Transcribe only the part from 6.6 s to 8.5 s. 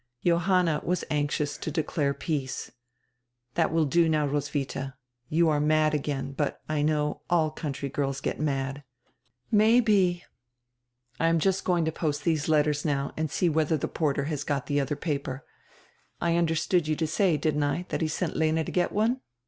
I know, all country girls get